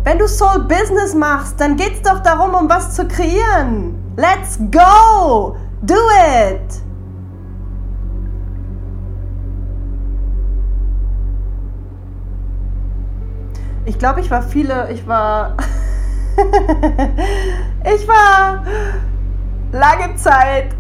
Wenn 0.04 0.18
du 0.18 0.28
Soul 0.28 0.61
Business 0.61 1.14
machst, 1.14 1.61
dann 1.61 1.76
geht 1.76 1.94
es 1.94 2.02
doch 2.02 2.20
darum, 2.20 2.54
um 2.54 2.68
was 2.68 2.94
zu 2.94 3.06
kreieren. 3.06 3.94
Let's 4.16 4.58
go! 4.70 5.56
Do 5.85 5.95
it! 5.95 6.83
Ich 13.85 13.99
glaube, 13.99 14.21
ich 14.21 14.31
war 14.31 14.43
viele, 14.43 14.91
ich 14.91 15.07
war, 15.07 15.59
ich 17.85 18.09
war 18.09 18.64
lange 19.73 20.17
Zeit 20.17 20.75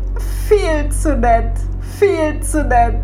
viel 0.48 0.88
zu 0.90 1.14
nett, 1.14 1.52
viel 1.98 2.40
zu 2.40 2.64
nett. 2.64 3.02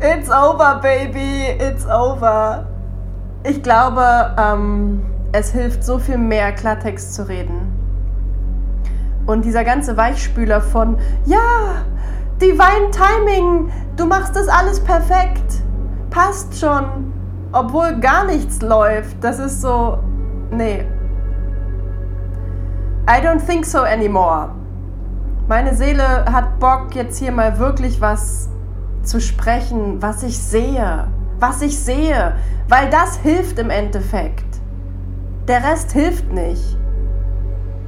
It's 0.00 0.28
over, 0.28 0.80
baby, 0.82 1.56
it's 1.58 1.86
over. 1.86 2.66
Ich 3.44 3.62
glaube, 3.62 4.36
ähm, 4.38 5.06
es 5.32 5.52
hilft 5.52 5.82
so 5.82 5.98
viel 5.98 6.18
mehr, 6.18 6.52
Klartext 6.52 7.14
zu 7.14 7.26
reden. 7.26 7.75
Und 9.26 9.44
dieser 9.44 9.64
ganze 9.64 9.96
Weichspüler 9.96 10.60
von, 10.60 10.96
ja, 11.24 11.84
Divine 12.40 12.90
Timing, 12.92 13.70
du 13.96 14.06
machst 14.06 14.36
das 14.36 14.46
alles 14.48 14.78
perfekt, 14.78 15.62
passt 16.10 16.58
schon, 16.58 17.12
obwohl 17.52 17.98
gar 17.98 18.24
nichts 18.24 18.62
läuft. 18.62 19.16
Das 19.22 19.38
ist 19.38 19.60
so, 19.62 19.98
nee. 20.50 20.84
I 23.08 23.20
don't 23.20 23.44
think 23.44 23.64
so 23.64 23.78
anymore. 23.78 24.50
Meine 25.48 25.74
Seele 25.74 26.24
hat 26.24 26.58
Bock, 26.58 26.94
jetzt 26.94 27.18
hier 27.18 27.32
mal 27.32 27.58
wirklich 27.58 28.00
was 28.00 28.48
zu 29.02 29.20
sprechen, 29.20 30.02
was 30.02 30.22
ich 30.22 30.38
sehe. 30.38 31.06
Was 31.38 31.62
ich 31.62 31.78
sehe. 31.78 32.34
Weil 32.68 32.90
das 32.90 33.16
hilft 33.18 33.58
im 33.58 33.70
Endeffekt. 33.70 34.60
Der 35.46 35.62
Rest 35.62 35.92
hilft 35.92 36.32
nicht. 36.32 36.76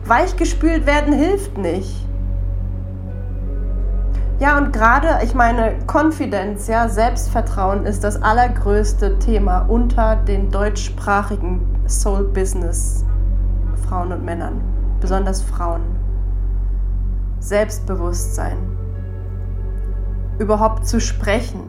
Weichgespült 0.09 0.87
werden 0.87 1.13
hilft 1.13 1.59
nicht. 1.59 2.07
Ja, 4.41 4.57
und 4.57 4.73
gerade, 4.73 5.19
ich 5.25 5.35
meine, 5.35 5.75
Konfidenz, 5.87 6.69
ja, 6.69 6.89
Selbstvertrauen 6.89 7.85
ist 7.85 8.05
das 8.05 8.23
allergrößte 8.23 9.19
Thema 9.19 9.67
unter 9.69 10.17
den 10.17 10.51
deutschsprachigen 10.51 11.61
Soul 11.89 12.25
Business 12.25 13.05
Frauen 13.89 14.13
und 14.13 14.25
Männern, 14.25 14.61
besonders 15.01 15.43
Frauen. 15.43 15.83
Selbstbewusstsein. 17.41 18.57
Überhaupt 20.39 20.87
zu 20.87 21.01
sprechen. 21.01 21.63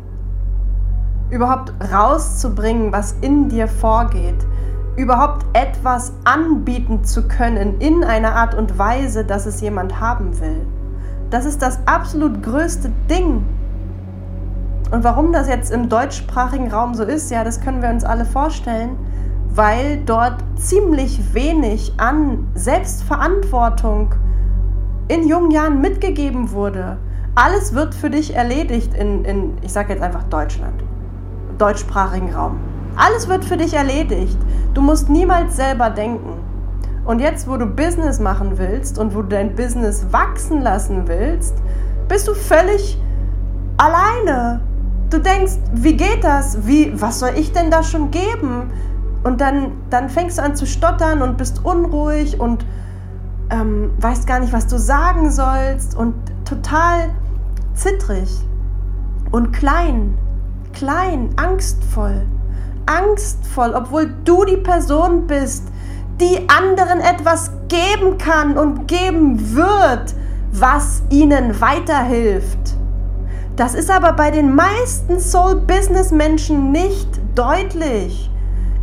Überhaupt 1.30 1.74
rauszubringen, 1.92 2.92
was 2.92 3.16
in 3.22 3.50
dir 3.50 3.68
vorgeht. 3.68 4.46
Überhaupt 5.00 5.46
etwas 5.54 6.12
anbieten 6.26 7.06
zu 7.06 7.26
können 7.26 7.80
in 7.80 8.04
einer 8.04 8.36
Art 8.36 8.54
und 8.54 8.78
Weise, 8.78 9.24
dass 9.24 9.46
es 9.46 9.62
jemand 9.62 10.02
haben 10.02 10.38
will. 10.42 10.68
Das 11.30 11.46
ist 11.46 11.62
das 11.62 11.80
absolut 11.86 12.44
größte 12.44 12.92
Ding. 13.10 13.46
Und 14.92 15.06
warum 15.06 15.32
das 15.32 15.48
jetzt 15.48 15.72
im 15.72 15.88
deutschsprachigen 15.88 16.70
Raum 16.70 16.96
so 16.96 17.04
ist, 17.04 17.32
ja, 17.32 17.46
das 17.46 17.62
können 17.62 17.82
wir 17.82 17.88
uns 17.88 18.04
alle 18.04 18.26
vorstellen, 18.26 18.98
weil 19.56 20.02
dort 20.06 20.44
ziemlich 20.58 21.34
wenig 21.34 21.94
an 21.96 22.50
Selbstverantwortung 22.56 24.16
in 25.08 25.30
jungen 25.30 25.52
Jahren 25.52 25.80
mitgegeben 25.80 26.52
wurde. 26.52 26.98
Alles 27.36 27.74
wird 27.74 27.96
für 27.96 28.10
dich 28.10 28.36
erledigt 28.36 28.94
in, 28.96 29.24
in 29.24 29.58
ich 29.62 29.72
sage 29.72 29.94
jetzt 29.94 30.04
einfach 30.04 30.24
Deutschland, 30.24 30.84
deutschsprachigen 31.58 32.36
Raum. 32.36 32.60
Alles 32.96 33.28
wird 33.28 33.46
für 33.46 33.58
dich 33.58 33.74
erledigt. 33.74 34.38
Du 34.74 34.82
musst 34.82 35.10
niemals 35.10 35.56
selber 35.56 35.90
denken. 35.90 36.34
Und 37.06 37.20
jetzt, 37.20 37.48
wo 37.48 37.58
du 37.58 37.66
Business 37.66 38.20
machen 38.20 38.58
willst 38.58 39.00
und 39.00 39.16
wo 39.16 39.22
du 39.22 39.30
dein 39.30 39.56
Business 39.56 40.06
wachsen 40.12 40.62
lassen 40.62 41.08
willst, 41.08 41.56
bist 42.08 42.28
du 42.28 42.34
völlig 42.34 43.00
alleine. 43.78 44.62
Du 45.10 45.18
denkst, 45.18 45.54
wie 45.74 45.98
geht 45.98 46.24
das? 46.24 46.68
Wie, 46.68 46.92
was 47.02 47.20
soll 47.20 47.32
ich 47.36 47.52
denn 47.52 47.72
da 47.72 47.82
schon 47.82 48.12
geben? 48.12 48.72
Und 49.24 49.42
dann, 49.42 49.72
dann 49.90 50.10
fängst 50.10 50.38
du 50.38 50.44
an 50.44 50.56
zu 50.56 50.66
stottern 50.66 51.22
und 51.22 51.38
bist 51.38 51.66
unruhig 51.66 52.40
und 52.40 52.66
ähm, 53.50 53.92
weißt 54.00 54.28
gar 54.28 54.40
nicht, 54.40 54.54
was 54.54 54.68
du 54.68 54.78
sagen 54.78 55.32
sollst 55.32 55.96
und 55.98 56.14
total 56.46 57.10
zittrig 57.74 58.30
und 59.32 59.52
klein, 59.52 60.18
klein, 60.74 61.30
angstvoll, 61.36 62.26
angstvoll, 62.90 63.74
obwohl 63.76 64.14
du 64.26 64.44
die 64.46 64.58
Person 64.58 65.28
bist, 65.28 65.64
die 66.20 66.48
anderen 66.50 67.00
etwas 67.00 67.52
geben 67.68 68.18
kann 68.18 68.58
und 68.58 68.88
geben 68.88 69.56
wird, 69.56 70.16
was 70.52 71.04
ihnen 71.10 71.62
weiterhilft. 71.62 72.76
Das 73.56 73.76
ist 73.76 73.92
aber 73.92 74.14
bei 74.14 74.32
den 74.32 74.56
meisten 74.56 75.20
Soul-Business-Menschen 75.20 76.72
nicht 76.72 77.10
deutlich. 77.36 78.30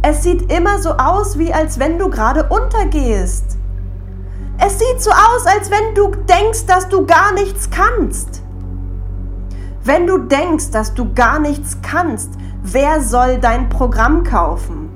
Es 0.02 0.22
sieht 0.22 0.52
immer 0.52 0.78
so 0.78 0.90
aus, 0.90 1.38
wie 1.38 1.52
als 1.52 1.78
wenn 1.78 1.98
du 1.98 2.08
gerade 2.08 2.44
untergehst. 2.48 3.56
Es 4.58 4.78
sieht 4.78 5.02
so 5.02 5.10
aus, 5.10 5.46
als 5.46 5.70
wenn 5.70 5.94
du 5.94 6.12
denkst, 6.26 6.66
dass 6.66 6.88
du 6.88 7.04
gar 7.06 7.32
nichts 7.32 7.68
kannst. 7.70 8.42
Wenn 9.84 10.06
du 10.06 10.18
denkst, 10.18 10.70
dass 10.70 10.94
du 10.94 11.12
gar 11.12 11.38
nichts 11.38 11.78
kannst, 11.82 12.30
wer 12.73 13.00
soll 13.00 13.38
dein 13.38 13.68
Programm 13.68 14.25
kaufen? 14.25 14.90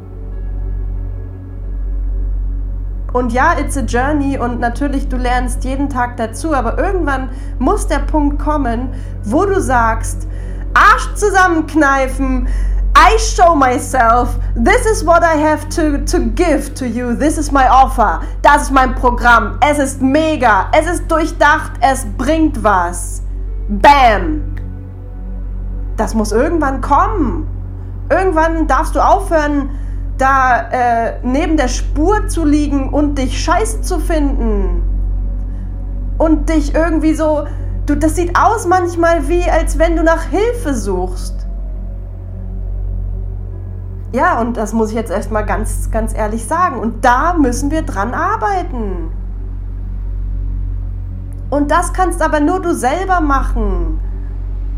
Und 3.12 3.32
ja, 3.32 3.58
it's 3.58 3.76
a 3.76 3.80
journey 3.80 4.38
und 4.38 4.60
natürlich, 4.60 5.08
du 5.08 5.16
lernst 5.16 5.64
jeden 5.64 5.88
Tag 5.88 6.16
dazu, 6.16 6.54
aber 6.54 6.78
irgendwann 6.78 7.30
muss 7.58 7.88
der 7.88 7.98
Punkt 7.98 8.38
kommen, 8.38 8.90
wo 9.24 9.44
du 9.44 9.60
sagst, 9.60 10.28
Arsch 10.74 11.12
zusammenkneifen, 11.16 12.46
I 12.96 13.18
show 13.18 13.56
myself, 13.56 14.38
this 14.54 14.86
is 14.86 15.04
what 15.04 15.22
I 15.22 15.36
have 15.36 15.68
to, 15.70 15.98
to 16.04 16.24
give 16.34 16.72
to 16.74 16.84
you, 16.84 17.12
this 17.14 17.36
is 17.36 17.50
my 17.50 17.64
offer, 17.68 18.20
das 18.42 18.62
ist 18.62 18.70
mein 18.72 18.94
Programm, 18.94 19.58
es 19.60 19.78
ist 19.78 20.00
mega, 20.00 20.66
es 20.72 20.86
ist 20.86 21.10
durchdacht, 21.10 21.72
es 21.80 22.06
bringt 22.16 22.62
was. 22.62 23.22
Bam! 23.68 24.42
Das 25.96 26.14
muss 26.14 26.30
irgendwann 26.30 26.80
kommen. 26.80 27.59
Irgendwann 28.10 28.66
darfst 28.66 28.96
du 28.96 29.00
aufhören, 29.00 29.70
da 30.18 30.68
äh, 30.70 31.12
neben 31.22 31.56
der 31.56 31.68
Spur 31.68 32.28
zu 32.28 32.44
liegen 32.44 32.90
und 32.90 33.16
dich 33.16 33.42
scheiße 33.42 33.82
zu 33.82 34.00
finden. 34.00 34.82
Und 36.18 36.50
dich 36.50 36.74
irgendwie 36.74 37.14
so, 37.14 37.46
du, 37.86 37.94
das 37.94 38.16
sieht 38.16 38.36
aus 38.38 38.66
manchmal 38.66 39.28
wie, 39.28 39.48
als 39.48 39.78
wenn 39.78 39.96
du 39.96 40.02
nach 40.02 40.24
Hilfe 40.24 40.74
suchst. 40.74 41.46
Ja, 44.12 44.40
und 44.40 44.56
das 44.56 44.72
muss 44.72 44.90
ich 44.90 44.96
jetzt 44.96 45.12
erstmal 45.12 45.46
ganz, 45.46 45.90
ganz 45.90 46.12
ehrlich 46.14 46.44
sagen. 46.44 46.80
Und 46.80 47.04
da 47.04 47.34
müssen 47.34 47.70
wir 47.70 47.82
dran 47.82 48.12
arbeiten. 48.12 49.12
Und 51.48 51.70
das 51.70 51.92
kannst 51.92 52.20
aber 52.20 52.40
nur 52.40 52.60
du 52.60 52.74
selber 52.74 53.20
machen. 53.20 54.00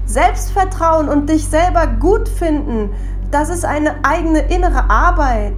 Selbstvertrauen 0.04 1.08
und 1.08 1.28
dich 1.28 1.48
selber 1.48 1.86
gut 1.86 2.28
finden, 2.28 2.90
das 3.32 3.48
ist 3.48 3.64
eine 3.64 4.04
eigene 4.04 4.40
innere 4.40 4.90
Arbeit. 4.90 5.54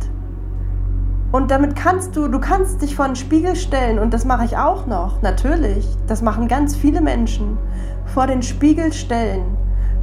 Und 1.33 1.50
damit 1.50 1.75
kannst 1.75 2.14
du, 2.14 2.28
du 2.28 2.38
kannst 2.38 2.81
dich 2.81 2.95
vor 2.95 3.07
den 3.07 3.16
Spiegel 3.16 3.57
stellen 3.57 3.99
und 3.99 4.14
das 4.14 4.25
mache 4.25 4.45
ich 4.45 4.57
auch 4.57 4.87
noch, 4.87 5.21
natürlich. 5.21 5.85
Das 6.07 6.23
machen 6.23 6.47
ganz 6.47 6.76
viele 6.76 7.01
Menschen. 7.01 7.59
Vor 8.07 8.29
den 8.29 8.42
Spiegel 8.42 8.92
stellen, 8.92 9.59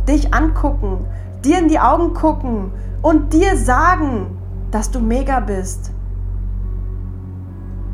dich 0.08 0.34
angucken, 0.34 1.06
dir 1.46 1.58
in 1.58 1.69
die 1.69 1.80
Augen 1.80 2.13
gucken 2.13 2.74
und 3.02 3.32
dir 3.32 3.56
sagen, 3.56 4.38
dass 4.72 4.91
du 4.91 5.00
mega 5.00 5.39
bist. 5.39 5.91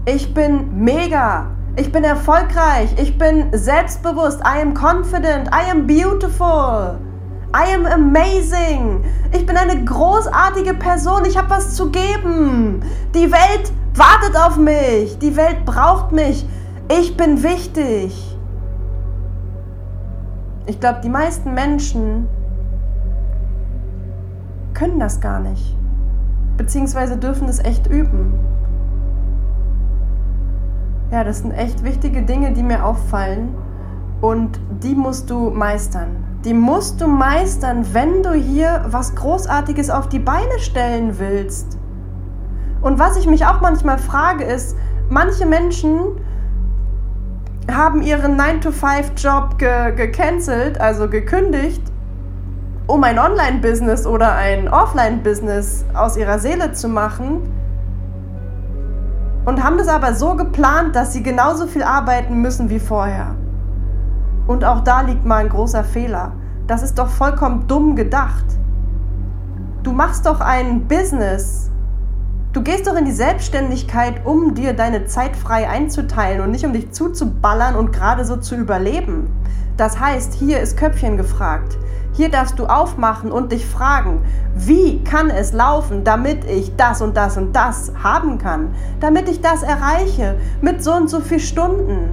Ich 0.06 0.34
bin 0.34 0.84
mega. 0.84 1.52
Ich 1.75 1.91
bin 1.91 2.04
erfolgreich. 2.04 2.95
Ich 2.97 3.19
bin 3.19 3.49
selbstbewusst. 3.52 4.39
I 4.39 4.62
am 4.62 4.73
confident. 4.73 5.49
I 5.49 5.69
am 5.69 5.86
beautiful. 5.86 6.97
I 7.55 7.73
am 7.73 7.86
amazing. 7.86 9.03
Ich 9.31 9.45
bin 9.45 9.55
eine 9.55 9.83
großartige 9.83 10.73
Person. 10.73 11.23
Ich 11.25 11.38
habe 11.38 11.49
was 11.49 11.75
zu 11.75 11.89
geben. 11.91 12.81
Die 13.13 13.31
Welt 13.31 13.71
wartet 13.95 14.36
auf 14.36 14.57
mich. 14.57 15.17
Die 15.19 15.36
Welt 15.36 15.65
braucht 15.65 16.12
mich. 16.12 16.45
Ich 16.89 17.15
bin 17.15 17.43
wichtig. 17.43 18.38
Ich 20.65 20.79
glaube, 20.79 20.99
die 21.01 21.10
meisten 21.10 21.53
Menschen 21.53 22.27
können 24.73 24.99
das 24.99 25.21
gar 25.21 25.39
nicht. 25.39 25.75
Beziehungsweise 26.57 27.17
dürfen 27.17 27.47
es 27.47 27.60
echt 27.60 27.88
üben. 27.88 28.33
Ja, 31.12 31.23
das 31.23 31.39
sind 31.39 31.51
echt 31.51 31.83
wichtige 31.83 32.23
Dinge, 32.23 32.51
die 32.51 32.63
mir 32.63 32.83
auffallen 32.83 33.55
und 34.19 34.60
die 34.83 34.93
musst 34.93 35.29
du 35.29 35.49
meistern. 35.49 36.37
Die 36.47 36.53
musst 36.53 37.01
du 37.01 37.07
meistern, 37.07 37.86
wenn 37.91 38.23
du 38.23 38.31
hier 38.31 38.86
was 38.88 39.13
Großartiges 39.15 39.89
auf 39.89 40.07
die 40.07 40.19
Beine 40.19 40.60
stellen 40.60 41.19
willst. 41.19 41.77
Und 42.79 42.99
was 42.99 43.17
ich 43.17 43.27
mich 43.27 43.45
auch 43.45 43.60
manchmal 43.60 43.97
frage 43.97 44.45
ist, 44.45 44.77
manche 45.10 45.45
Menschen 45.45 46.21
haben 47.69 48.01
ihren 48.01 48.39
9-to-5-Job 48.39 49.57
ge 49.57 49.93
gecancelt, 49.93 50.79
also 50.79 51.10
gekündigt, 51.10 51.81
um 52.88 53.03
ein 53.03 53.19
Online-Business 53.19 54.07
oder 54.07 54.31
ein 54.31 54.69
Offline-Business 54.69 55.83
aus 55.93 56.15
ihrer 56.15 56.39
Seele 56.39 56.71
zu 56.71 56.88
machen 56.88 57.41
und 59.43 59.62
haben 59.62 59.77
das 59.77 59.89
aber 59.89 60.13
so 60.13 60.36
geplant, 60.36 60.95
dass 60.95 61.12
sie 61.12 61.23
genauso 61.23 61.67
viel 61.67 61.83
arbeiten 61.83 62.41
müssen 62.41 62.69
wie 62.69 62.79
vorher. 62.79 63.36
Und 64.47 64.63
auch 64.63 64.81
da 64.81 65.01
liegt 65.01 65.25
mal 65.25 65.38
ein 65.43 65.49
großer 65.49 65.83
Fehler. 65.83 66.31
Das 66.65 66.81
ist 66.81 66.97
doch 66.97 67.10
vollkommen 67.10 67.67
dumm 67.67 67.95
gedacht. 67.95 68.45
Du 69.83 69.91
machst 69.91 70.25
doch 70.25 70.39
ein 70.39 70.88
Business. 70.88 71.69
Du 72.53 72.63
gehst 72.63 72.88
doch 72.88 72.95
in 72.95 73.05
die 73.05 73.12
Selbstständigkeit, 73.12 74.25
um 74.25 74.55
dir 74.55 74.73
deine 74.73 75.05
Zeit 75.05 75.36
frei 75.36 75.69
einzuteilen 75.69 76.41
und 76.41 76.51
nicht 76.51 76.65
um 76.65 76.73
dich 76.73 76.91
zuzuballern 76.91 77.75
und 77.75 77.93
gerade 77.93 78.25
so 78.25 78.38
zu 78.38 78.55
überleben. 78.55 79.29
Das 79.77 79.99
heißt, 79.99 80.33
hier 80.33 80.60
ist 80.60 80.75
Köpfchen 80.75 81.17
gefragt. 81.17 81.77
Hier 82.13 82.29
darfst 82.29 82.57
du 82.57 82.65
aufmachen 82.65 83.31
und 83.31 83.51
dich 83.51 83.65
fragen, 83.65 84.23
wie 84.55 85.03
kann 85.03 85.29
es 85.29 85.53
laufen, 85.53 86.03
damit 86.03 86.45
ich 86.45 86.75
das 86.75 87.01
und 87.01 87.15
das 87.15 87.38
und 87.38 87.55
das 87.55 87.91
haben 88.01 88.39
kann, 88.39 88.73
damit 88.99 89.29
ich 89.29 89.39
das 89.39 89.62
erreiche 89.62 90.39
mit 90.60 90.83
so 90.83 90.93
und 90.93 91.12
so 91.12 91.19
viel 91.19 91.39
Stunden. 91.39 92.10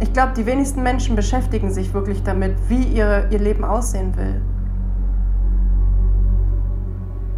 Ich 0.00 0.12
glaube, 0.12 0.32
die 0.36 0.44
wenigsten 0.44 0.82
Menschen 0.82 1.16
beschäftigen 1.16 1.72
sich 1.72 1.94
wirklich 1.94 2.22
damit, 2.22 2.56
wie 2.68 2.82
ihre, 2.82 3.28
ihr 3.30 3.38
Leben 3.38 3.64
aussehen 3.64 4.14
will. 4.16 4.42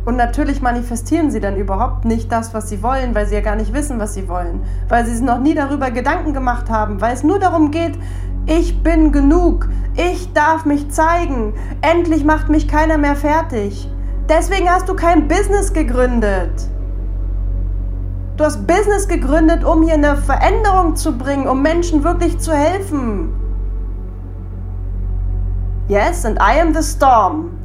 Und 0.05 0.17
natürlich 0.17 0.63
manifestieren 0.63 1.31
sie 1.31 1.39
dann 1.39 1.57
überhaupt 1.57 2.05
nicht 2.05 2.33
das, 2.33 2.55
was 2.55 2.69
sie 2.69 2.83
wollen, 2.83 3.15
weil 3.15 3.27
sie 3.27 3.35
ja 3.35 3.43
gar 3.43 3.57
nicht 3.57 3.75
wissen, 3.75 4.01
was 4.01 4.15
sie 4.15 4.27
wollen, 4.27 4.63
weil 4.89 5.05
sie 5.05 5.13
sich 5.13 5.23
noch 5.25 5.39
nie 5.39 5.55
darüber 5.55 5.91
Gedanken 5.91 6.33
gemacht 6.33 6.71
haben, 6.71 7.01
weil 7.01 7.13
es 7.13 7.23
nur 7.23 7.39
darum 7.39 7.71
geht, 7.71 7.99
ich 8.47 8.83
bin 8.83 9.13
genug. 9.13 9.69
Ich 9.95 10.33
darf 10.33 10.65
mich 10.65 10.91
zeigen. 10.91 11.53
Endlich 11.83 12.25
macht 12.25 12.49
mich 12.49 12.67
keiner 12.67 12.97
mehr 12.97 13.17
fertig. 13.17 13.87
Deswegen 14.29 14.71
hast 14.71 14.89
du 14.89 14.95
kein 14.95 15.29
Business 15.29 15.75
gegründet. 15.75 16.53
Du 18.39 18.45
hast 18.45 18.69
Business 18.69 19.09
gegründet, 19.09 19.65
um 19.65 19.83
hier 19.83 19.95
eine 19.95 20.17
Veränderung 20.17 20.95
zu 20.95 21.19
bringen, 21.19 21.49
um 21.49 21.61
Menschen 21.61 22.05
wirklich 22.05 22.39
zu 22.39 22.53
helfen. 22.55 23.35
Yes, 25.89 26.25
and 26.25 26.39
I 26.39 26.61
am 26.61 26.73
the 26.73 26.83
storm. 26.83 27.59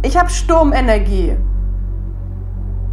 Ich 0.00 0.16
habe 0.16 0.30
Sturmenergie. 0.30 1.36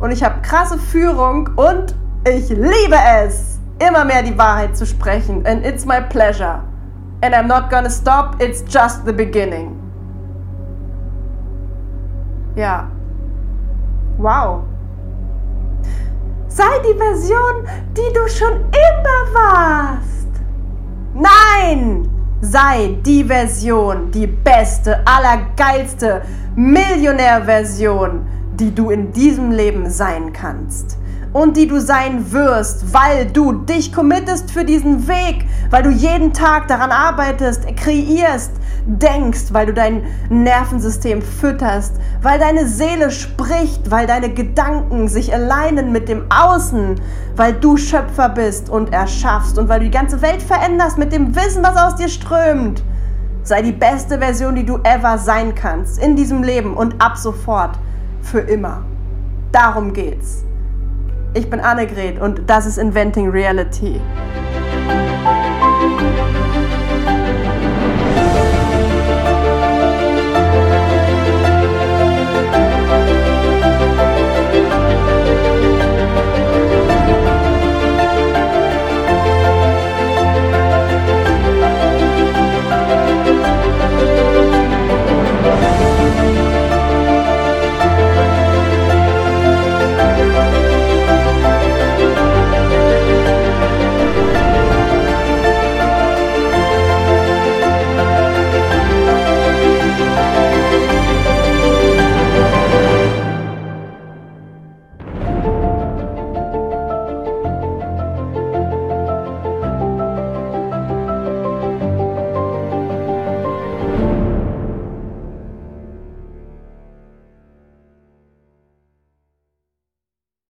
Und 0.01 0.11
ich 0.11 0.21
habe 0.21 0.41
krasse 0.41 0.77
Führung 0.77 1.49
und 1.55 1.95
ich 2.27 2.49
liebe 2.49 2.97
es, 3.21 3.57
immer 3.79 4.03
mehr 4.03 4.21
die 4.21 4.37
Wahrheit 4.37 4.75
zu 4.75 4.85
sprechen. 4.85 5.45
And 5.45 5.65
it's 5.65 5.85
my 5.85 6.01
pleasure 6.01 6.61
and 7.21 7.33
I'm 7.33 7.47
not 7.47 7.69
gonna 7.69 7.89
stop, 7.89 8.41
it's 8.41 8.63
just 8.67 9.05
the 9.05 9.13
beginning. 9.13 9.75
Ja. 12.55 12.89
Wow. 14.17 14.66
Sei 16.49 16.79
die 16.79 16.97
Version, 16.97 17.67
die 17.91 18.13
du 18.13 18.27
schon 18.29 18.53
immer 18.71 19.33
warst. 19.33 20.27
Nein! 21.13 22.09
Sei 22.39 22.97
die 23.05 23.23
Version, 23.23 24.11
die 24.11 24.27
beste, 24.27 24.99
allergeilste 25.05 26.21
Millionärversion, 26.55 28.25
die 28.53 28.73
du 28.73 28.91
in 28.91 29.11
diesem 29.11 29.51
Leben 29.51 29.89
sein 29.89 30.31
kannst 30.33 30.97
und 31.33 31.57
die 31.57 31.67
du 31.67 31.79
sein 31.79 32.31
wirst, 32.31 32.93
weil 32.93 33.25
du 33.25 33.51
dich 33.51 33.91
committest 33.91 34.51
für 34.51 34.63
diesen 34.63 35.07
Weg, 35.07 35.45
weil 35.69 35.83
du 35.83 35.89
jeden 35.89 36.31
Tag 36.31 36.67
daran 36.67 36.91
arbeitest, 36.91 37.65
kreierst, 37.75 38.51
denkst, 38.87 39.51
weil 39.51 39.67
du 39.67 39.73
dein 39.73 40.03
Nervensystem 40.29 41.21
fütterst, 41.21 41.95
weil 42.21 42.39
deine 42.39 42.67
Seele 42.67 43.11
spricht, 43.11 43.91
weil 43.91 44.07
deine 44.07 44.33
Gedanken 44.33 45.07
sich 45.07 45.33
alleinen 45.33 45.91
mit 45.91 46.09
dem 46.09 46.23
Außen, 46.29 46.99
weil 47.35 47.53
du 47.53 47.77
Schöpfer 47.77 48.29
bist 48.29 48.69
und 48.69 48.93
erschaffst 48.93 49.57
und 49.57 49.69
weil 49.69 49.79
du 49.79 49.85
die 49.85 49.91
ganze 49.91 50.21
Welt 50.21 50.41
veränderst 50.41 50.97
mit 50.97 51.11
dem 51.11 51.35
Wissen, 51.35 51.63
was 51.63 51.77
aus 51.77 51.95
dir 51.95 52.09
strömt. 52.09 52.81
Sei 53.43 53.61
die 53.61 53.71
beste 53.71 54.19
Version, 54.19 54.55
die 54.55 54.65
du 54.65 54.77
ever 54.83 55.17
sein 55.17 55.53
kannst 55.53 56.01
in 56.01 56.15
diesem 56.15 56.43
Leben 56.43 56.75
und 56.75 57.01
ab 57.01 57.17
sofort 57.17 57.77
für 58.21 58.39
immer. 58.39 58.83
Darum 59.51 59.93
geht's. 59.93 60.43
Ich 61.33 61.49
bin 61.49 61.59
Annegret 61.59 62.19
und 62.19 62.49
das 62.49 62.65
ist 62.65 62.77
Inventing 62.77 63.29
Reality. 63.29 64.01